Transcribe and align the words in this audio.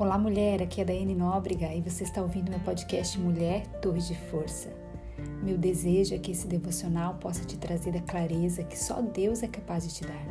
Olá, 0.00 0.16
mulher. 0.16 0.62
Aqui 0.62 0.80
é 0.80 0.82
a 0.82 0.86
Daiane 0.86 1.14
Nóbrega 1.14 1.74
e 1.74 1.82
você 1.82 2.04
está 2.04 2.22
ouvindo 2.22 2.48
meu 2.48 2.60
podcast 2.60 3.20
Mulher 3.20 3.66
Torre 3.82 4.00
de 4.00 4.16
Força. 4.30 4.72
Meu 5.42 5.58
desejo 5.58 6.14
é 6.14 6.18
que 6.18 6.30
esse 6.30 6.46
devocional 6.46 7.16
possa 7.16 7.44
te 7.44 7.58
trazer 7.58 7.94
a 7.94 8.00
clareza 8.00 8.64
que 8.64 8.78
só 8.78 9.02
Deus 9.02 9.42
é 9.42 9.46
capaz 9.46 9.86
de 9.86 9.92
te 9.92 10.06
dar. 10.06 10.26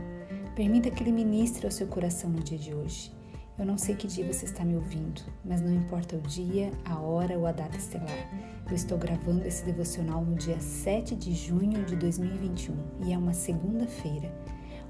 Permita 0.56 0.90
que 0.90 1.04
Ele 1.04 1.12
ministre 1.12 1.68
ao 1.68 1.72
seu 1.72 1.86
coração 1.86 2.32
no 2.32 2.40
dia 2.40 2.58
de 2.58 2.74
hoje. 2.74 3.14
Eu 3.60 3.66
não 3.68 3.78
sei 3.78 3.94
que 3.94 4.08
dia 4.08 4.26
você 4.26 4.46
está 4.46 4.66
me 4.66 4.76
ouvindo, 4.76 5.22
mas 5.46 5.62
não 5.62 5.72
importa 5.72 6.16
o 6.16 6.22
dia, 6.22 6.72
a 6.84 7.00
hora 7.00 7.38
ou 7.38 7.46
a 7.46 7.52
data 7.52 7.78
estelar. 7.78 8.28
Eu 8.68 8.76
estou 8.76 8.98
gravando 8.98 9.46
esse 9.46 9.64
devocional 9.64 10.26
no 10.26 10.34
dia 10.34 10.60
7 10.60 11.16
de 11.16 11.32
junho 11.36 11.86
de 11.86 11.96
2021 11.96 12.76
e 13.06 13.14
é 13.14 13.18
uma 13.20 13.34
segunda-feira. 13.34 14.34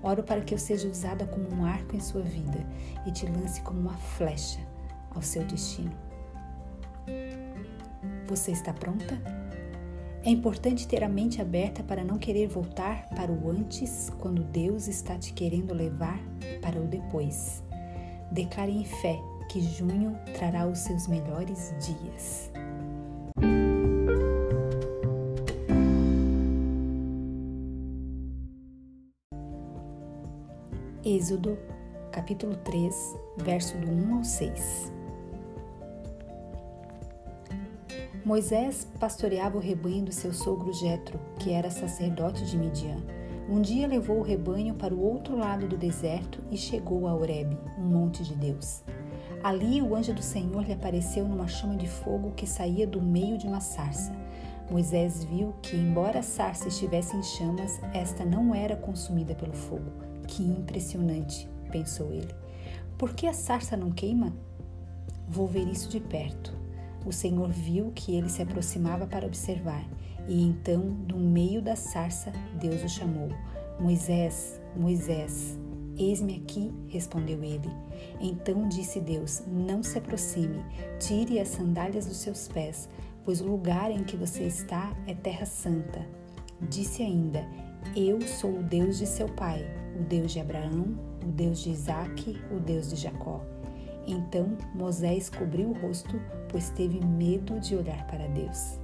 Oro 0.02 0.24
para 0.24 0.40
que 0.40 0.54
eu 0.54 0.58
seja 0.58 0.88
usada 0.88 1.28
como 1.28 1.54
um 1.54 1.66
arco 1.66 1.94
em 1.94 2.00
sua 2.00 2.22
vida 2.22 2.66
e 3.06 3.12
te 3.12 3.26
lance 3.26 3.60
como 3.62 3.82
uma 3.82 3.98
flecha 3.98 4.70
ao 5.12 5.22
seu 5.22 5.44
destino. 5.44 5.92
Você 8.28 8.52
está 8.52 8.74
pronta? 8.74 9.20
É 10.24 10.30
importante 10.30 10.88
ter 10.88 11.04
a 11.04 11.10
mente 11.10 11.42
aberta 11.42 11.82
para 11.82 12.04
não 12.04 12.18
querer 12.18 12.48
voltar 12.48 13.08
para 13.10 13.32
o 13.32 13.50
antes 13.50 14.12
quando 14.20 14.44
Deus 14.44 14.88
está 14.88 15.18
te 15.18 15.34
querendo 15.34 15.74
levar 15.74 16.20
para 16.62 16.80
o 16.80 16.86
depois. 16.86 17.64
Declare 18.32 18.72
em 18.72 18.84
fé 18.84 19.18
que 19.50 19.62
junho 19.62 20.16
trará 20.38 20.68
os 20.68 20.80
seus 20.80 21.08
melhores 21.08 21.74
dias. 21.80 22.52
Êxodo, 31.04 31.58
capítulo 32.12 32.56
3, 32.58 33.18
verso 33.38 33.78
do 33.78 33.90
1 33.90 34.18
ao 34.18 34.24
6. 34.24 34.99
Moisés 38.30 38.88
pastoreava 39.00 39.58
o 39.58 39.60
rebanho 39.60 40.06
do 40.06 40.12
seu 40.12 40.32
sogro 40.32 40.72
Jetro, 40.72 41.20
que 41.40 41.52
era 41.52 41.72
sacerdote 41.72 42.46
de 42.46 42.60
Midian. 42.60 43.02
Um 43.50 43.60
dia 43.60 43.88
levou 43.88 44.20
o 44.20 44.22
rebanho 44.22 44.76
para 44.76 44.94
o 44.94 45.02
outro 45.02 45.36
lado 45.36 45.68
do 45.68 45.76
deserto 45.76 46.40
e 46.52 46.56
chegou 46.56 47.08
a 47.08 47.16
Horebe, 47.16 47.58
um 47.76 47.86
monte 47.86 48.24
de 48.24 48.36
Deus. 48.36 48.84
Ali 49.44 49.82
o 49.82 49.96
anjo 49.96 50.14
do 50.14 50.22
Senhor 50.22 50.64
lhe 50.64 50.74
apareceu 50.74 51.28
numa 51.28 51.48
chama 51.48 51.76
de 51.76 51.88
fogo 51.88 52.32
que 52.36 52.46
saía 52.46 52.86
do 52.86 53.02
meio 53.02 53.36
de 53.36 53.48
uma 53.48 53.62
sarça. 53.62 54.14
Moisés 54.70 55.24
viu 55.24 55.56
que, 55.64 55.76
embora 55.76 56.20
a 56.20 56.22
sarça 56.22 56.68
estivesse 56.68 57.18
em 57.18 57.24
chamas, 57.24 57.82
esta 57.96 58.24
não 58.24 58.54
era 58.54 58.76
consumida 58.76 59.34
pelo 59.34 59.54
fogo. 59.54 59.92
Que 60.28 60.44
impressionante, 60.44 61.50
pensou 61.72 62.14
ele. 62.14 62.36
Por 62.96 63.16
que 63.16 63.26
a 63.26 63.34
sarça 63.34 63.76
não 63.76 63.90
queima? 63.90 64.32
Vou 65.28 65.48
ver 65.48 65.68
isso 65.68 65.90
de 65.90 66.00
perto. 66.00 66.69
O 67.06 67.12
Senhor 67.12 67.50
viu 67.50 67.92
que 67.96 68.16
ele 68.16 68.30
se 68.30 68.42
aproximava 68.42 69.08
para 69.08 69.26
observar, 69.26 69.86
e 70.28 70.44
então, 70.44 70.82
do 70.82 71.18
meio 71.18 71.62
da 71.62 71.76
sarça, 71.76 72.32
Deus 72.60 72.84
o 72.84 72.90
chamou: 72.90 73.30
Moisés, 73.80 74.60
Moisés. 74.76 75.58
Eis-me 75.98 76.36
aqui, 76.36 76.72
respondeu 76.88 77.44
ele. 77.44 77.70
Então 78.22 78.68
disse 78.68 79.00
Deus: 79.00 79.44
Não 79.48 79.82
se 79.84 79.98
aproxime, 79.98 80.64
tire 81.00 81.40
as 81.40 81.50
sandálias 81.50 82.06
dos 82.06 82.18
seus 82.18 82.48
pés, 82.48 82.88
pois 83.26 83.42
o 83.42 83.48
lugar 83.48 83.92
em 83.92 84.04
que 84.04 84.16
você 84.16 84.44
está 84.44 84.96
é 85.08 85.14
terra 85.14 85.46
santa. 85.46 86.06
Disse 86.70 87.02
ainda: 87.02 87.46
Eu 87.96 88.22
sou 88.22 88.60
o 88.60 88.64
Deus 88.64 88.98
de 88.98 89.08
seu 89.08 89.28
pai, 89.28 89.66
o 90.00 90.04
Deus 90.04 90.32
de 90.32 90.40
Abraão, 90.40 90.98
o 91.24 91.32
Deus 91.32 91.60
de 91.60 91.72
Isaque, 91.72 92.40
o 92.52 92.60
Deus 92.60 92.90
de 92.90 92.96
Jacó. 92.96 93.42
Então 94.10 94.58
Moisés 94.74 95.30
cobriu 95.30 95.70
o 95.70 95.74
rosto, 95.74 96.20
pois 96.50 96.72
teve 96.72 97.00
medo 97.06 97.60
de 97.60 97.76
olhar 97.76 98.08
para 98.08 98.28
Deus. 98.28 98.80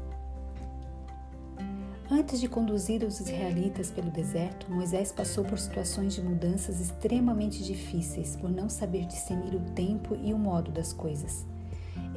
Antes 2.09 2.39
de 2.39 2.47
conduzir 2.47 3.03
os 3.03 3.19
israelitas 3.19 3.89
pelo 3.89 4.11
deserto, 4.11 4.71
Moisés 4.71 5.11
passou 5.11 5.43
por 5.43 5.57
situações 5.57 6.13
de 6.13 6.21
mudanças 6.21 6.79
extremamente 6.79 7.63
difíceis 7.63 8.35
por 8.35 8.51
não 8.51 8.69
saber 8.69 9.07
discernir 9.07 9.55
o 9.55 9.71
tempo 9.71 10.15
e 10.21 10.31
o 10.31 10.37
modo 10.37 10.71
das 10.71 10.93
coisas. 10.93 11.47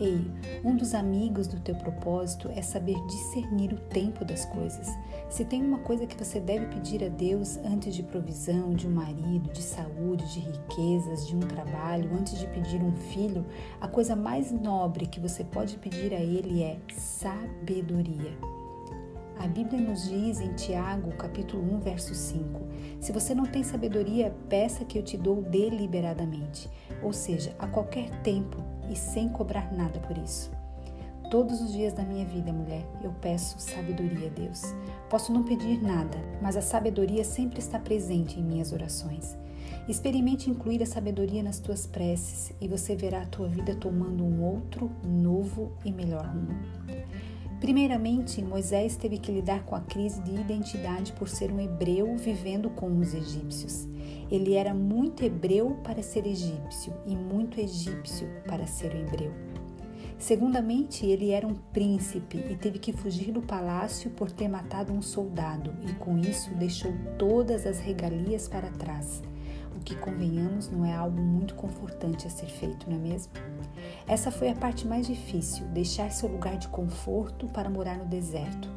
Ei, 0.01 0.25
um 0.65 0.77
dos 0.77 0.95
amigos 0.95 1.49
do 1.49 1.59
teu 1.59 1.75
propósito 1.75 2.49
é 2.55 2.63
saber 2.63 2.95
discernir 3.09 3.73
o 3.73 3.81
tempo 3.81 4.25
das 4.25 4.45
coisas. 4.45 4.87
Se 5.29 5.45
tem 5.45 5.61
uma 5.61 5.81
coisa 5.81 6.07
que 6.07 6.17
você 6.17 6.39
deve 6.39 6.67
pedir 6.67 7.03
a 7.03 7.09
Deus 7.09 7.57
antes 7.65 7.97
de 7.97 8.05
provisão, 8.05 8.75
de 8.75 8.87
um 8.87 8.93
marido, 8.93 9.51
de 9.51 9.61
saúde, 9.61 10.33
de 10.33 10.39
riquezas, 10.39 11.27
de 11.27 11.35
um 11.35 11.41
trabalho, 11.41 12.15
antes 12.15 12.39
de 12.39 12.47
pedir 12.47 12.81
um 12.81 12.93
filho, 12.93 13.45
a 13.81 13.89
coisa 13.89 14.15
mais 14.15 14.53
nobre 14.53 15.05
que 15.05 15.19
você 15.19 15.43
pode 15.43 15.77
pedir 15.79 16.15
a 16.15 16.21
Ele 16.21 16.63
é 16.63 16.79
sabedoria. 16.97 18.39
A 19.37 19.49
Bíblia 19.49 19.81
nos 19.81 20.09
diz 20.09 20.41
em 20.41 20.53
Tiago, 20.55 21.11
capítulo 21.17 21.75
1, 21.75 21.81
verso 21.81 22.15
5: 22.15 22.61
Se 23.01 23.11
você 23.11 23.35
não 23.35 23.47
tem 23.47 23.65
sabedoria, 23.65 24.33
peça 24.49 24.85
que 24.85 24.97
eu 24.97 25.03
te 25.03 25.17
dou 25.17 25.43
deliberadamente, 25.43 26.71
ou 27.03 27.13
seja, 27.13 27.55
a 27.59 27.67
qualquer 27.67 28.11
tempo 28.23 28.78
e 28.91 28.97
sem 28.97 29.29
cobrar 29.29 29.73
nada 29.73 29.99
por 30.01 30.17
isso. 30.19 30.51
Todos 31.31 31.61
os 31.61 31.73
dias 31.73 31.93
da 31.93 32.03
minha 32.03 32.25
vida, 32.25 32.51
mulher, 32.51 32.87
eu 33.03 33.13
peço 33.21 33.59
sabedoria 33.59 34.29
a 34.29 34.31
Deus. 34.31 34.63
Posso 35.11 35.31
não 35.31 35.43
pedir 35.43 35.83
nada, 35.83 36.17
mas 36.41 36.57
a 36.57 36.63
sabedoria 36.63 37.23
sempre 37.23 37.59
está 37.59 37.79
presente 37.79 38.41
em 38.41 38.43
minhas 38.43 38.73
orações. 38.73 39.37
Experimente 39.87 40.49
incluir 40.49 40.83
a 40.83 40.87
sabedoria 40.87 41.43
nas 41.43 41.59
tuas 41.59 41.87
preces 41.87 42.53
e 42.61 42.67
você 42.67 42.97
verá 42.97 43.23
a 43.23 43.27
tua 43.27 43.47
vida 43.47 43.75
tomando 43.75 44.25
um 44.25 44.43
outro, 44.43 44.91
novo 45.05 45.73
e 45.85 45.93
melhor 45.93 46.25
rumo. 46.25 46.59
Primeiramente, 47.61 48.41
Moisés 48.41 48.97
teve 48.97 49.19
que 49.19 49.33
lidar 49.33 49.65
com 49.65 49.75
a 49.75 49.81
crise 49.81 50.21
de 50.23 50.33
identidade 50.33 51.13
por 51.13 51.29
ser 51.29 51.51
um 51.51 51.59
hebreu 51.59 52.17
vivendo 52.17 52.71
com 52.71 52.99
os 52.99 53.15
egípcios. 53.15 53.89
Ele 54.31 54.55
era 54.55 54.73
muito 54.73 55.25
hebreu 55.25 55.77
para 55.83 56.03
ser 56.03 56.27
egípcio 56.27 56.93
e 57.05 57.17
muito 57.17 57.61
egípcio 57.61 58.29
para 58.47 58.67
ser 58.67 58.95
hebreu. 58.95 59.33
Segundamente, 60.19 61.07
ele 61.07 61.31
era 61.31 61.47
um 61.47 61.55
príncipe 61.55 62.39
e 62.51 62.57
teve 62.57 62.79
que 62.79 62.93
fugir 62.93 63.33
do 63.33 63.41
palácio 63.41 64.11
por 64.11 64.31
ter 64.31 64.49
matado 64.49 64.93
um 64.93 65.01
soldado, 65.01 65.73
e 65.89 65.93
com 65.95 66.19
isso 66.19 66.53
deixou 66.55 66.93
todas 67.17 67.67
as 67.67 67.79
regalias 67.79 68.49
para 68.49 68.71
trás. 68.71 69.23
Que, 69.89 69.97
convenhamos, 69.97 70.71
não 70.71 70.85
é 70.85 70.95
algo 70.95 71.19
muito 71.19 71.55
confortante 71.55 72.27
a 72.27 72.31
ser 72.31 72.45
feito, 72.45 72.91
não 72.91 72.97
é 72.97 73.01
mesmo? 73.01 73.33
Essa 74.07 74.31
foi 74.31 74.51
a 74.51 74.55
parte 74.55 74.87
mais 74.87 75.07
difícil, 75.07 75.65
deixar 75.69 76.11
seu 76.11 76.29
lugar 76.29 76.59
de 76.59 76.69
conforto 76.69 77.47
para 77.47 77.71
morar 77.71 77.97
no 77.97 78.05
deserto, 78.05 78.69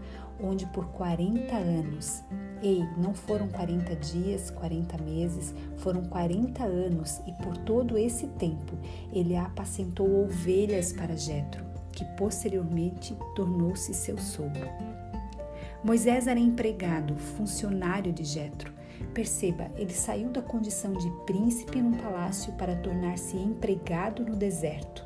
onde 0.42 0.66
por 0.68 0.86
40 0.86 1.54
anos, 1.54 2.24
ei, 2.64 2.88
não 2.98 3.14
foram 3.14 3.50
40 3.50 3.94
dias, 3.98 4.52
40 4.52 5.04
meses, 5.04 5.54
foram 5.80 6.06
40 6.06 6.64
anos 6.64 7.20
e 7.28 7.34
por 7.44 7.58
todo 7.58 7.98
esse 7.98 8.28
tempo 8.28 8.78
ele 9.12 9.36
apacentou 9.36 10.24
ovelhas 10.24 10.94
para 10.94 11.18
Jetro, 11.18 11.66
que 11.92 12.06
posteriormente 12.16 13.18
tornou-se 13.36 13.94
seu 13.94 14.18
sogro. 14.18 14.70
Moisés 15.84 16.26
era 16.26 16.40
empregado, 16.40 17.18
funcionário 17.18 18.14
de 18.14 18.24
Jetro. 18.24 18.71
Perceba, 19.14 19.70
ele 19.76 19.94
saiu 19.94 20.30
da 20.30 20.42
condição 20.42 20.94
de 20.94 21.10
príncipe 21.26 21.82
num 21.82 21.98
palácio 21.98 22.54
para 22.54 22.78
tornar-se 22.78 23.36
empregado 23.36 24.24
no 24.24 24.38
deserto. 24.38 25.06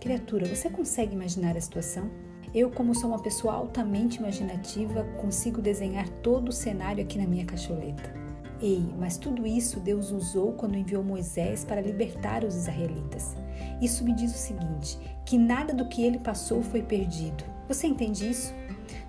Criatura, 0.00 0.46
você 0.46 0.68
consegue 0.68 1.14
imaginar 1.14 1.56
a 1.56 1.60
situação? 1.60 2.10
Eu, 2.52 2.70
como 2.70 2.94
sou 2.94 3.10
uma 3.10 3.22
pessoa 3.22 3.54
altamente 3.54 4.18
imaginativa, 4.18 5.04
consigo 5.20 5.62
desenhar 5.62 6.08
todo 6.22 6.48
o 6.48 6.52
cenário 6.52 7.04
aqui 7.04 7.18
na 7.18 7.26
minha 7.26 7.44
cacholeta. 7.44 8.12
Ei, 8.60 8.82
mas 8.98 9.16
tudo 9.16 9.46
isso 9.46 9.78
Deus 9.78 10.10
usou 10.10 10.52
quando 10.54 10.76
enviou 10.76 11.04
Moisés 11.04 11.64
para 11.64 11.80
libertar 11.80 12.42
os 12.42 12.56
israelitas. 12.56 13.36
Isso 13.80 14.02
me 14.02 14.12
diz 14.12 14.34
o 14.34 14.38
seguinte: 14.38 14.98
que 15.24 15.38
nada 15.38 15.72
do 15.72 15.86
que 15.86 16.02
ele 16.02 16.18
passou 16.18 16.60
foi 16.62 16.82
perdido. 16.82 17.44
Você 17.68 17.86
entende 17.86 18.28
isso? 18.28 18.52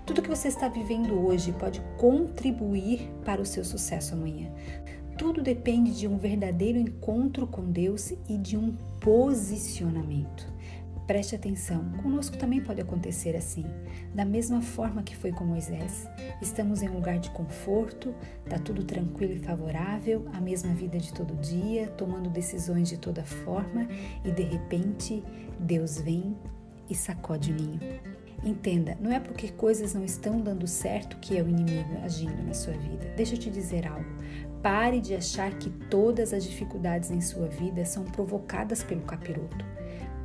Tudo 0.09 0.23
que 0.23 0.29
você 0.29 0.47
está 0.47 0.67
vivendo 0.67 1.23
hoje 1.23 1.51
pode 1.51 1.79
contribuir 1.95 3.11
para 3.23 3.39
o 3.39 3.45
seu 3.45 3.63
sucesso 3.63 4.15
amanhã. 4.15 4.51
Tudo 5.15 5.39
depende 5.39 5.95
de 5.95 6.07
um 6.07 6.17
verdadeiro 6.17 6.79
encontro 6.79 7.45
com 7.45 7.71
Deus 7.71 8.11
e 8.27 8.35
de 8.35 8.57
um 8.57 8.75
posicionamento. 8.99 10.51
Preste 11.05 11.35
atenção, 11.35 11.91
conosco 12.01 12.35
também 12.37 12.59
pode 12.59 12.81
acontecer 12.81 13.35
assim, 13.35 13.63
da 14.11 14.25
mesma 14.25 14.63
forma 14.63 15.03
que 15.03 15.15
foi 15.15 15.31
com 15.31 15.43
Moisés. 15.43 16.09
Estamos 16.41 16.81
em 16.81 16.89
um 16.89 16.95
lugar 16.95 17.19
de 17.19 17.29
conforto, 17.29 18.11
está 18.43 18.57
tudo 18.57 18.83
tranquilo 18.83 19.33
e 19.33 19.39
favorável, 19.39 20.25
a 20.33 20.41
mesma 20.41 20.73
vida 20.73 20.97
de 20.97 21.13
todo 21.13 21.35
dia, 21.35 21.87
tomando 21.89 22.31
decisões 22.31 22.89
de 22.89 22.97
toda 22.97 23.23
forma 23.23 23.87
e 24.25 24.31
de 24.31 24.41
repente 24.41 25.23
Deus 25.59 26.01
vem 26.01 26.35
e 26.89 26.95
sacode 26.95 27.51
o 27.51 27.55
ninho. 27.55 27.79
Entenda, 28.43 28.97
não 29.01 29.11
é 29.11 29.19
porque 29.19 29.49
coisas 29.49 29.93
não 29.93 30.03
estão 30.03 30.39
dando 30.39 30.65
certo 30.65 31.17
que 31.17 31.37
é 31.37 31.41
o 31.41 31.49
inimigo 31.49 31.97
agindo 32.03 32.41
na 32.43 32.53
sua 32.53 32.73
vida. 32.73 33.11
Deixa 33.15 33.35
eu 33.35 33.39
te 33.39 33.49
dizer 33.49 33.87
algo. 33.87 34.05
Pare 34.61 34.99
de 34.99 35.15
achar 35.15 35.53
que 35.57 35.69
todas 35.89 36.33
as 36.33 36.43
dificuldades 36.43 37.11
em 37.11 37.21
sua 37.21 37.47
vida 37.47 37.85
são 37.85 38.03
provocadas 38.03 38.83
pelo 38.83 39.01
capiroto. 39.01 39.65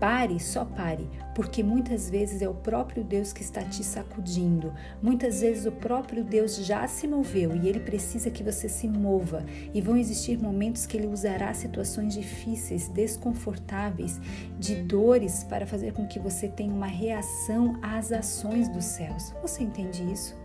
Pare, 0.04 0.38
só 0.38 0.66
pare, 0.66 1.08
porque 1.34 1.62
muitas 1.62 2.10
vezes 2.10 2.42
é 2.42 2.48
o 2.48 2.52
próprio 2.52 3.02
Deus 3.02 3.32
que 3.32 3.40
está 3.40 3.62
te 3.62 3.82
sacudindo. 3.82 4.70
Muitas 5.00 5.40
vezes 5.40 5.64
o 5.64 5.72
próprio 5.72 6.22
Deus 6.22 6.56
já 6.56 6.86
se 6.86 7.08
moveu 7.08 7.56
e 7.56 7.66
ele 7.66 7.80
precisa 7.80 8.30
que 8.30 8.42
você 8.42 8.68
se 8.68 8.86
mova. 8.86 9.46
E 9.72 9.80
vão 9.80 9.96
existir 9.96 10.38
momentos 10.38 10.84
que 10.84 10.98
ele 10.98 11.06
usará 11.06 11.54
situações 11.54 12.12
difíceis, 12.12 12.86
desconfortáveis, 12.86 14.20
de 14.58 14.74
dores 14.74 15.42
para 15.44 15.66
fazer 15.66 15.94
com 15.94 16.06
que 16.06 16.18
você 16.18 16.48
tenha 16.48 16.74
uma 16.74 16.86
reação 16.86 17.78
às 17.80 18.12
ações 18.12 18.68
dos 18.68 18.84
céus. 18.84 19.34
Você 19.40 19.62
entende 19.62 20.02
isso? 20.12 20.36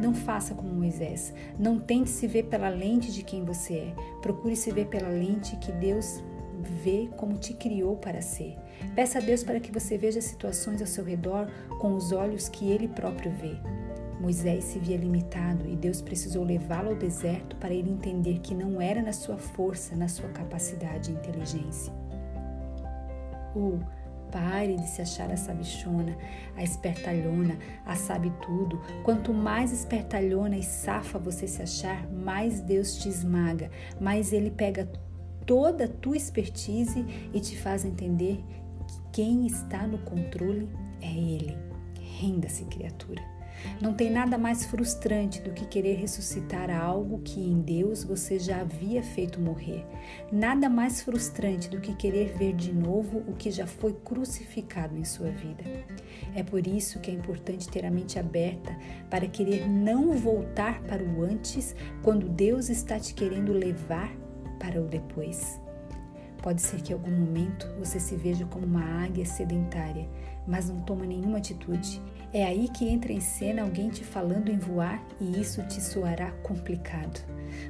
Não 0.00 0.14
faça 0.14 0.54
como 0.54 0.72
Moisés. 0.72 1.34
Não 1.58 1.80
tente 1.80 2.10
se 2.10 2.28
ver 2.28 2.44
pela 2.44 2.68
lente 2.68 3.10
de 3.10 3.24
quem 3.24 3.44
você 3.44 3.74
é. 3.74 3.94
Procure 4.22 4.54
se 4.54 4.70
ver 4.70 4.86
pela 4.86 5.08
lente 5.08 5.56
que 5.56 5.72
Deus 5.72 6.22
vê 6.60 7.08
como 7.16 7.38
te 7.38 7.54
criou 7.54 7.96
para 7.96 8.20
ser. 8.20 8.56
Peça 8.94 9.18
a 9.18 9.22
Deus 9.22 9.42
para 9.42 9.60
que 9.60 9.72
você 9.72 9.96
veja 9.98 10.20
situações 10.20 10.80
ao 10.80 10.86
seu 10.86 11.04
redor 11.04 11.48
com 11.80 11.94
os 11.94 12.12
olhos 12.12 12.48
que 12.48 12.70
ele 12.70 12.88
próprio 12.88 13.30
vê. 13.32 13.56
Moisés 14.20 14.64
se 14.64 14.78
via 14.78 14.98
limitado 14.98 15.66
e 15.66 15.74
Deus 15.74 16.02
precisou 16.02 16.44
levá-lo 16.44 16.90
ao 16.90 16.96
deserto 16.96 17.56
para 17.56 17.72
ele 17.72 17.90
entender 17.90 18.40
que 18.40 18.54
não 18.54 18.80
era 18.80 19.02
na 19.02 19.12
sua 19.12 19.38
força, 19.38 19.96
na 19.96 20.08
sua 20.08 20.28
capacidade 20.28 21.10
e 21.10 21.14
inteligência. 21.14 21.92
Ou 23.54 23.80
pare 24.30 24.76
de 24.76 24.86
se 24.86 25.02
achar 25.02 25.30
a 25.30 25.36
sabichona, 25.36 26.16
a 26.56 26.62
espertalhona, 26.62 27.58
a 27.84 27.96
sabe 27.96 28.32
tudo. 28.42 28.80
Quanto 29.02 29.32
mais 29.32 29.72
espertalhona 29.72 30.56
e 30.56 30.62
safa 30.62 31.18
você 31.18 31.46
se 31.46 31.62
achar, 31.62 32.06
mais 32.10 32.60
Deus 32.60 32.96
te 32.96 33.08
esmaga, 33.08 33.70
mais 34.00 34.32
ele 34.32 34.50
pega 34.50 34.90
toda 35.46 35.84
a 35.84 35.88
tua 35.88 36.16
expertise 36.16 37.04
e 37.32 37.40
te 37.40 37.56
faz 37.56 37.84
entender 37.84 38.42
que 38.86 39.00
quem 39.12 39.46
está 39.46 39.86
no 39.86 39.98
controle 39.98 40.68
é 41.00 41.10
Ele. 41.10 41.56
Renda-se, 42.18 42.64
criatura. 42.64 43.22
Não 43.80 43.94
tem 43.94 44.10
nada 44.10 44.38
mais 44.38 44.64
frustrante 44.64 45.40
do 45.40 45.52
que 45.52 45.66
querer 45.66 45.94
ressuscitar 45.94 46.70
algo 46.70 47.20
que 47.20 47.40
em 47.40 47.60
Deus 47.60 48.04
você 48.04 48.38
já 48.38 48.60
havia 48.60 49.02
feito 49.02 49.40
morrer. 49.40 49.86
Nada 50.30 50.68
mais 50.68 51.02
frustrante 51.02 51.68
do 51.68 51.80
que 51.80 51.94
querer 51.94 52.36
ver 52.36 52.54
de 52.54 52.72
novo 52.72 53.22
o 53.26 53.34
que 53.34 53.50
já 53.50 53.66
foi 53.66 53.92
crucificado 53.92 54.96
em 54.96 55.04
sua 55.04 55.30
vida. 55.30 55.64
É 56.34 56.42
por 56.42 56.66
isso 56.66 57.00
que 57.00 57.10
é 57.10 57.14
importante 57.14 57.68
ter 57.68 57.84
a 57.84 57.90
mente 57.90 58.18
aberta 58.18 58.76
para 59.08 59.26
querer 59.26 59.68
não 59.68 60.12
voltar 60.12 60.80
para 60.82 61.02
o 61.02 61.22
antes 61.22 61.74
quando 62.02 62.28
Deus 62.28 62.68
está 62.68 62.98
te 62.98 63.14
querendo 63.14 63.52
levar 63.52 64.14
para 64.60 64.80
o 64.80 64.86
depois. 64.86 65.58
Pode 66.42 66.62
ser 66.62 66.80
que 66.80 66.92
em 66.92 66.94
algum 66.94 67.10
momento 67.10 67.66
você 67.78 67.98
se 67.98 68.14
veja 68.14 68.46
como 68.46 68.64
uma 68.64 69.04
águia 69.04 69.26
sedentária, 69.26 70.08
mas 70.46 70.68
não 70.68 70.80
toma 70.82 71.04
nenhuma 71.04 71.38
atitude. 71.38 72.00
É 72.32 72.44
aí 72.44 72.68
que 72.68 72.88
entra 72.88 73.12
em 73.12 73.20
cena 73.20 73.62
alguém 73.62 73.90
te 73.90 74.04
falando 74.04 74.50
em 74.50 74.58
voar 74.58 75.04
e 75.20 75.40
isso 75.40 75.62
te 75.64 75.80
soará 75.80 76.30
complicado. 76.42 77.20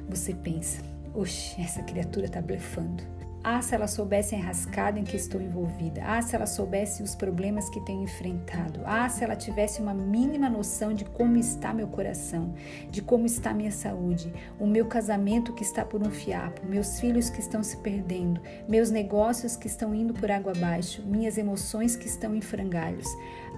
Você 0.07 0.33
pensa, 0.33 0.81
oxe, 1.13 1.59
essa 1.59 1.81
criatura 1.81 2.27
está 2.27 2.41
blefando. 2.41 3.03
Ah, 3.43 3.59
se 3.59 3.73
ela 3.73 3.87
soubesse 3.87 4.35
a 4.35 4.37
enrascada 4.37 4.99
em 4.99 5.03
que 5.03 5.15
estou 5.15 5.41
envolvida. 5.41 6.03
Ah, 6.05 6.21
se 6.21 6.35
ela 6.35 6.45
soubesse 6.45 7.01
os 7.01 7.15
problemas 7.15 7.69
que 7.71 7.81
tenho 7.81 8.03
enfrentado. 8.03 8.81
Ah, 8.85 9.09
se 9.09 9.23
ela 9.23 9.35
tivesse 9.35 9.81
uma 9.81 9.95
mínima 9.95 10.47
noção 10.47 10.93
de 10.93 11.05
como 11.05 11.37
está 11.37 11.73
meu 11.73 11.87
coração, 11.87 12.53
de 12.91 13.01
como 13.01 13.25
está 13.25 13.51
minha 13.51 13.71
saúde, 13.71 14.31
o 14.59 14.67
meu 14.67 14.85
casamento 14.85 15.53
que 15.53 15.63
está 15.63 15.83
por 15.83 16.05
um 16.05 16.11
fiapo, 16.11 16.67
meus 16.67 16.99
filhos 16.99 17.31
que 17.31 17.39
estão 17.39 17.63
se 17.63 17.77
perdendo, 17.77 18.39
meus 18.69 18.91
negócios 18.91 19.55
que 19.55 19.65
estão 19.65 19.95
indo 19.95 20.13
por 20.13 20.29
água 20.29 20.51
abaixo, 20.51 21.01
minhas 21.03 21.35
emoções 21.35 21.95
que 21.95 22.05
estão 22.05 22.35
em 22.35 22.41
frangalhos. 22.41 23.07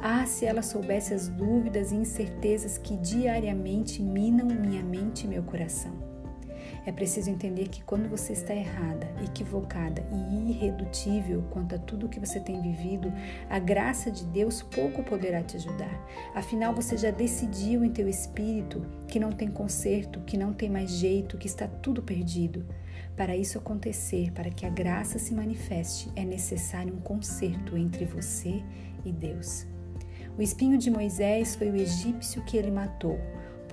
Ah, 0.02 0.26
se 0.26 0.46
ela 0.46 0.62
soubesse 0.62 1.14
as 1.14 1.28
dúvidas 1.28 1.92
e 1.92 1.96
incertezas 1.96 2.78
que 2.78 2.96
diariamente 2.96 4.02
minam 4.02 4.48
minha 4.48 4.82
mente 4.82 5.26
e 5.26 5.28
meu 5.28 5.44
coração. 5.44 6.13
É 6.86 6.92
preciso 6.92 7.30
entender 7.30 7.70
que 7.70 7.82
quando 7.84 8.10
você 8.10 8.34
está 8.34 8.54
errada, 8.54 9.10
equivocada 9.24 10.06
e 10.12 10.52
irredutível 10.52 11.44
quanto 11.50 11.76
a 11.76 11.78
tudo 11.78 12.10
que 12.10 12.20
você 12.20 12.40
tem 12.40 12.62
vivido, 12.62 13.12
a 13.50 13.58
graça 13.58 14.12
de 14.12 14.26
Deus 14.26 14.62
pouco 14.62 15.02
poderá 15.02 15.42
te 15.42 15.56
ajudar. 15.56 16.06
Afinal, 16.36 16.74
você 16.74 16.98
já 16.98 17.10
decidiu 17.10 17.86
em 17.86 17.90
teu 17.90 18.10
espírito 18.10 18.86
que 19.08 19.20
não 19.20 19.32
tem 19.32 19.50
conserto, 19.50 20.20
que 20.22 20.36
não 20.36 20.52
tem 20.52 20.70
mais 20.70 20.92
jeito, 20.92 21.38
que 21.38 21.48
está 21.48 21.68
tudo 21.68 22.04
perdido. 22.04 22.66
Para 23.16 23.36
isso 23.38 23.58
acontecer, 23.58 24.32
para 24.32 24.50
que 24.50 24.66
a 24.66 24.70
graça 24.70 25.18
se 25.20 25.34
manifeste, 25.34 26.12
é 26.16 26.26
necessário 26.26 26.94
um 26.94 27.00
conserto 27.00 27.78
entre 27.78 28.06
você 28.06 28.62
e 29.06 29.12
Deus. 29.12 29.66
O 30.38 30.42
espinho 30.42 30.78
de 30.80 30.90
Moisés 30.90 31.56
foi 31.56 31.70
o 31.70 31.76
egípcio 31.76 32.44
que 32.44 32.58
ele 32.58 32.72
matou 32.72 33.20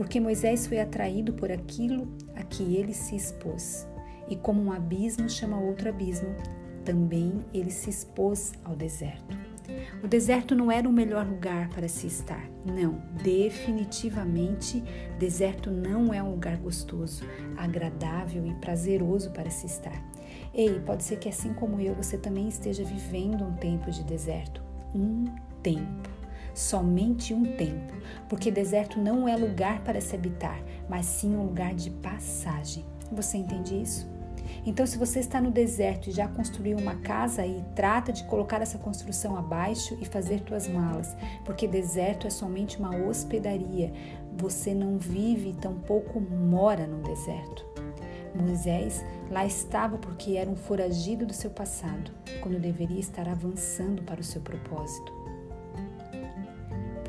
porque 0.01 0.19
Moisés 0.19 0.67
foi 0.67 0.81
atraído 0.81 1.35
por 1.35 1.53
aquilo 1.53 2.11
a 2.35 2.43
que 2.43 2.75
ele 2.75 2.95
se 2.95 3.15
expôs. 3.15 3.87
E 4.31 4.35
como 4.35 4.63
um 4.63 4.73
abismo 4.73 5.29
chama 5.29 5.61
outro 5.61 5.91
abismo, 5.91 6.35
também 6.87 7.41
ele 7.53 7.71
se 7.71 7.91
expôs 7.91 8.55
ao 8.65 8.75
deserto. 8.75 9.37
O 10.03 10.09
deserto 10.09 10.55
não 10.55 10.73
era 10.73 10.89
o 10.89 10.93
melhor 10.93 11.27
lugar 11.27 11.69
para 11.69 11.87
se 11.87 12.07
estar. 12.07 12.49
Não, 12.65 13.03
definitivamente, 13.23 14.83
deserto 15.19 15.71
não 15.71 16.15
é 16.15 16.23
um 16.23 16.31
lugar 16.31 16.57
gostoso, 16.57 17.23
agradável 17.59 18.47
e 18.47 18.55
prazeroso 18.55 19.33
para 19.33 19.51
se 19.51 19.67
estar. 19.67 20.03
Ei, 20.55 20.81
pode 20.81 21.05
ser 21.05 21.19
que 21.19 21.29
assim 21.29 21.53
como 21.53 21.79
eu, 21.79 21.95
você 21.95 22.17
também 22.17 22.49
esteja 22.49 22.85
vivendo 22.85 23.45
um 23.45 23.53
tempo 23.53 23.91
de 23.91 24.03
deserto. 24.03 24.63
Um 24.95 25.27
tempo 25.63 26.09
somente 26.61 27.33
um 27.33 27.57
tempo, 27.57 27.95
porque 28.29 28.51
deserto 28.51 29.01
não 29.01 29.27
é 29.27 29.35
lugar 29.35 29.83
para 29.83 30.01
se 30.01 30.15
habitar, 30.15 30.63
mas 30.89 31.07
sim 31.07 31.35
um 31.35 31.45
lugar 31.45 31.75
de 31.75 31.91
passagem. 31.91 32.85
Você 33.11 33.39
entende 33.39 33.81
isso? 33.81 34.09
Então, 34.67 34.87
se 34.87 34.99
você 34.99 35.21
está 35.21 35.41
no 35.41 35.51
deserto 35.51 36.09
e 36.09 36.13
já 36.13 36.29
construiu 36.29 36.77
uma 36.77 36.97
casa 36.97 37.43
aí, 37.43 37.65
trata 37.75 38.13
de 38.13 38.25
colocar 38.25 38.61
essa 38.61 38.79
construção 38.79 39.37
abaixo 39.37 39.97
e 40.01 40.05
fazer 40.05 40.41
tuas 40.41 40.69
malas, 40.69 41.17
porque 41.45 41.67
deserto 41.67 42.27
é 42.27 42.31
somente 42.31 42.79
uma 42.79 42.95
hospedaria. 42.95 43.93
Você 44.37 44.75
não 44.75 44.99
vive, 44.99 45.55
tampouco 45.55 46.21
mora 46.21 46.87
no 46.87 47.03
deserto. 47.03 47.65
Moisés 48.35 49.05
lá 49.31 49.47
estava 49.47 49.99
porque 49.99 50.37
era 50.37 50.51
um 50.51 50.57
foragido 50.57 51.25
do 51.25 51.33
seu 51.33 51.51
passado, 51.51 52.13
quando 52.43 52.61
deveria 52.61 53.01
estar 53.01 53.29
avançando 53.29 54.03
para 54.03 54.21
o 54.21 54.25
seu 54.25 54.41
propósito. 54.41 55.20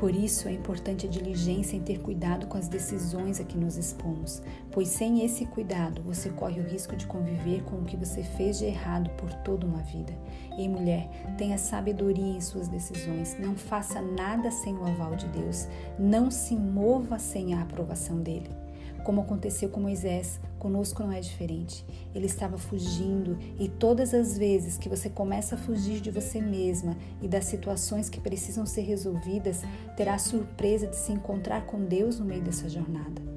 Por 0.02 0.16
isso 0.16 0.48
é 0.48 0.52
importante 0.52 1.06
a 1.06 1.08
diligência 1.08 1.76
em 1.76 1.80
ter 1.80 2.00
cuidado 2.00 2.48
com 2.48 2.58
as 2.58 2.66
decisões 2.66 3.38
a 3.38 3.44
que 3.44 3.56
nos 3.56 3.76
expomos, 3.76 4.42
pois 4.72 4.88
sem 4.88 5.24
esse 5.24 5.46
cuidado 5.46 6.02
você 6.02 6.28
corre 6.28 6.60
o 6.60 6.64
risco 6.64 6.96
de 6.96 7.06
conviver 7.06 7.62
com 7.62 7.76
o 7.76 7.84
que 7.84 7.96
você 7.96 8.24
fez 8.24 8.58
de 8.58 8.64
errado 8.64 9.10
por 9.10 9.32
toda 9.32 9.64
uma 9.64 9.78
vida. 9.78 10.12
Ei, 10.58 10.68
mulher, 10.68 11.08
tenha 11.38 11.56
sabedoria 11.56 12.36
em 12.36 12.40
suas 12.40 12.66
decisões, 12.66 13.36
não 13.38 13.54
faça 13.54 14.02
nada 14.02 14.50
sem 14.50 14.74
o 14.74 14.84
aval 14.84 15.14
de 15.14 15.28
Deus, 15.28 15.68
não 15.96 16.32
se 16.32 16.56
mova 16.56 17.16
sem 17.20 17.54
a 17.54 17.62
aprovação 17.62 18.20
dele. 18.20 18.61
Como 19.04 19.20
aconteceu 19.20 19.68
com 19.68 19.80
Moisés, 19.80 20.40
conosco 20.58 21.02
não 21.02 21.12
é 21.12 21.20
diferente. 21.20 21.84
Ele 22.14 22.26
estava 22.26 22.56
fugindo 22.56 23.36
e 23.58 23.68
todas 23.68 24.14
as 24.14 24.38
vezes 24.38 24.78
que 24.78 24.88
você 24.88 25.10
começa 25.10 25.54
a 25.54 25.58
fugir 25.58 26.00
de 26.00 26.10
você 26.10 26.40
mesma 26.40 26.96
e 27.20 27.26
das 27.26 27.46
situações 27.46 28.08
que 28.08 28.20
precisam 28.20 28.64
ser 28.64 28.82
resolvidas, 28.82 29.62
terá 29.96 30.14
a 30.14 30.18
surpresa 30.18 30.86
de 30.86 30.96
se 30.96 31.12
encontrar 31.12 31.66
com 31.66 31.84
Deus 31.84 32.18
no 32.18 32.24
meio 32.24 32.42
dessa 32.42 32.68
jornada. 32.68 33.31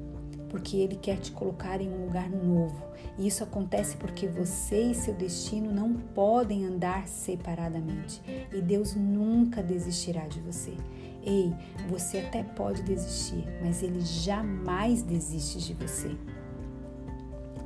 Porque 0.56 0.78
Ele 0.78 0.96
quer 0.96 1.18
te 1.18 1.32
colocar 1.32 1.82
em 1.82 1.90
um 1.90 2.06
lugar 2.06 2.30
novo. 2.30 2.82
E 3.18 3.26
isso 3.26 3.44
acontece 3.44 3.94
porque 3.98 4.26
você 4.26 4.90
e 4.90 4.94
seu 4.94 5.12
destino 5.12 5.70
não 5.70 5.92
podem 5.92 6.64
andar 6.64 7.06
separadamente. 7.06 8.22
E 8.50 8.62
Deus 8.62 8.94
nunca 8.94 9.62
desistirá 9.62 10.26
de 10.26 10.40
você. 10.40 10.72
Ei, 11.22 11.52
você 11.90 12.20
até 12.20 12.42
pode 12.42 12.82
desistir, 12.84 13.44
mas 13.62 13.82
ele 13.82 14.00
jamais 14.00 15.02
desiste 15.02 15.58
de 15.58 15.74
você. 15.74 16.16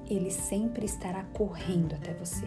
Ele 0.09 0.33
sempre 0.33 0.85
estará 0.85 1.23
correndo 1.33 1.95
até 1.95 2.13
você. 2.15 2.47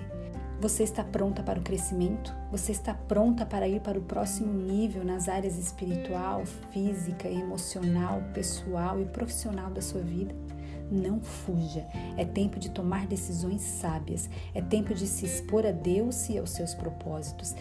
Você 0.63 0.83
está 0.83 1.03
pronta 1.03 1.43
para 1.43 1.59
o 1.59 1.61
crescimento? 1.61 2.33
Você 2.49 2.71
está 2.71 2.93
pronta 2.93 3.45
para 3.45 3.67
ir 3.67 3.81
para 3.81 3.99
o 3.99 4.01
próximo 4.01 4.53
nível 4.53 5.03
nas 5.03 5.27
áreas 5.27 5.57
espiritual, 5.57 6.45
física, 6.71 7.27
emocional, 7.27 8.23
pessoal 8.33 8.97
e 9.01 9.03
profissional 9.03 9.69
da 9.69 9.81
sua 9.81 9.99
vida? 9.99 10.33
Não 10.89 11.19
fuja. 11.19 11.85
É 12.15 12.23
tempo 12.23 12.59
de 12.59 12.69
tomar 12.69 13.07
decisões 13.07 13.61
sábias. 13.61 14.29
É 14.55 14.61
tempo 14.61 14.93
de 14.93 15.05
se 15.05 15.25
expor 15.25 15.65
a 15.65 15.71
Deus 15.71 16.29
e 16.29 16.37
aos 16.37 16.51
seus 16.51 16.73
propósitos. 16.73 17.53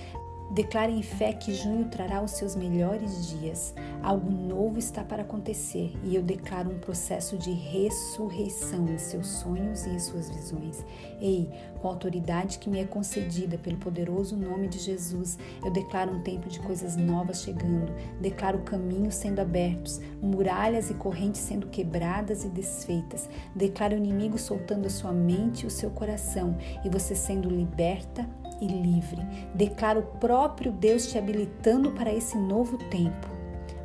Declare 0.53 0.93
em 0.93 1.03
fé 1.03 1.33
que 1.33 1.55
junho 1.55 1.87
trará 1.87 2.23
os 2.23 2.33
seus 2.33 2.55
melhores 2.55 3.27
dias. 3.27 3.75
Algo 4.03 4.31
novo 4.31 4.79
está 4.79 5.03
para 5.03 5.23
acontecer 5.23 5.95
e 6.05 6.15
eu 6.15 6.23
declaro 6.23 6.71
um 6.71 6.79
processo 6.79 7.39
de 7.39 7.51
ressurreição 7.53 8.87
em 8.87 8.99
seus 8.99 9.29
sonhos 9.29 9.87
e 9.87 9.89
em 9.89 9.99
suas 9.99 10.29
visões. 10.29 10.85
Ei, 11.19 11.49
com 11.81 11.89
a 11.89 11.91
autoridade 11.93 12.59
que 12.59 12.69
me 12.69 12.81
é 12.81 12.85
concedida 12.85 13.57
pelo 13.57 13.79
poderoso 13.79 14.37
nome 14.37 14.69
de 14.69 14.79
Jesus, 14.79 15.39
eu 15.65 15.73
declaro 15.73 16.13
um 16.13 16.23
tempo 16.23 16.51
de 16.51 16.61
coisas 16.61 16.97
novas 16.97 17.41
chegando. 17.41 17.91
Declaro 18.21 18.59
caminhos 18.59 19.15
sendo 19.15 19.41
abertos, 19.41 20.03
muralhas 20.21 20.91
e 20.91 20.95
correntes 20.95 21.41
sendo 21.41 21.69
quebradas 21.69 22.45
e 22.45 22.51
desfeitas. 22.51 23.27
Declaro 23.57 23.95
o 23.95 23.99
inimigo 23.99 24.37
soltando 24.37 24.85
a 24.85 24.91
sua 24.91 25.13
mente 25.13 25.63
e 25.63 25.67
o 25.67 25.71
seu 25.71 25.91
coração 25.91 26.59
e 26.85 26.91
você 26.91 27.15
sendo 27.15 27.49
liberta 27.49 28.29
e 28.63 28.69
livre. 28.69 29.21
Declara 29.55 29.99
o 29.99 30.19
próprio 30.19 30.71
Deus 30.71 31.07
te 31.11 31.19
habilitando 31.19 31.91
para 31.93 32.13
esse 32.13 32.39
novo 32.39 32.79
tempo. 32.89 33.42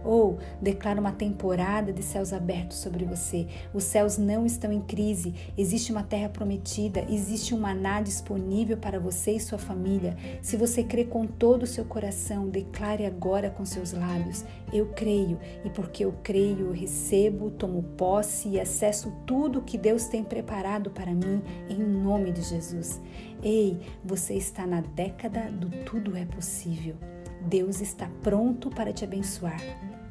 Ou 0.07 0.39
declara 0.61 1.01
uma 1.01 1.11
temporada 1.11 1.91
de 1.91 2.01
céus 2.01 2.31
abertos 2.31 2.77
sobre 2.77 3.03
você. 3.03 3.45
Os 3.73 3.83
céus 3.83 4.17
não 4.17 4.45
estão 4.45 4.71
em 4.71 4.79
crise. 4.79 5.35
Existe 5.57 5.91
uma 5.91 6.01
terra 6.01 6.29
prometida, 6.29 7.05
existe 7.09 7.53
um 7.53 7.59
maná 7.59 7.99
disponível 7.99 8.77
para 8.77 9.01
você 9.01 9.33
e 9.33 9.39
sua 9.39 9.57
família. 9.57 10.15
Se 10.41 10.55
você 10.55 10.81
crê 10.81 11.03
com 11.03 11.27
todo 11.27 11.63
o 11.63 11.67
seu 11.67 11.83
coração, 11.83 12.47
declare 12.47 13.05
agora 13.05 13.49
com 13.49 13.65
seus 13.65 13.91
lábios: 13.91 14.45
Eu 14.71 14.85
creio, 14.95 15.37
e 15.65 15.69
porque 15.69 16.05
eu 16.05 16.13
creio, 16.23 16.67
eu 16.67 16.71
recebo, 16.71 17.51
tomo 17.51 17.83
posse 17.97 18.47
e 18.47 18.59
acesso 18.61 19.11
tudo 19.25 19.61
que 19.61 19.77
Deus 19.77 20.05
tem 20.05 20.23
preparado 20.23 20.89
para 20.89 21.11
mim 21.11 21.41
em 21.69 21.77
nome 21.77 22.31
de 22.31 22.43
Jesus. 22.43 23.01
Ei, 23.43 23.77
você 24.05 24.35
está 24.35 24.65
na 24.65 24.79
década 24.79 25.51
do 25.51 25.69
tudo 25.83 26.15
é 26.15 26.23
possível. 26.23 26.95
Deus 27.41 27.81
está 27.81 28.09
pronto 28.23 28.69
para 28.69 28.91
te 28.91 29.03
abençoar. 29.03 29.61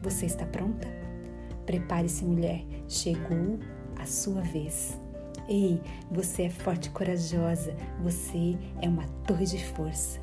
Você 0.07 0.27
está 0.27 0.47
pronta? 0.47 0.87
Prepare-se, 1.67 2.25
mulher, 2.25 2.65
chegou 2.87 3.59
a 3.99 4.07
sua 4.07 4.41
vez. 4.41 5.01
Ei, 5.49 5.81
você 6.13 6.45
é 6.45 6.49
forte 6.49 6.87
e 6.87 6.91
corajosa, 6.91 7.75
você 8.01 8.57
é 8.81 8.89
uma 8.89 9.03
torre 9.27 9.47
de 9.47 9.65
força. 9.65 10.21